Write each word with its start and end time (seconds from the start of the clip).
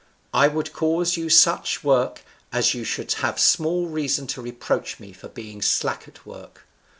I 0.33 0.47
would 0.47 0.73
cause 0.73 1.15
you 1.15 1.29
such 1.29 1.83
work 1.83 2.23
as 2.51 2.73
you 2.73 2.83
should 2.83 3.11
have 3.11 3.39
small 3.39 3.85
reason 3.85 4.25
to 4.33 4.41
reproach 4.41 4.99
me 4.99 5.15
with 5.21 5.35
being 5.35 5.61
slack 5.61 6.07
at 6.07 6.25
work. 6.25 6.65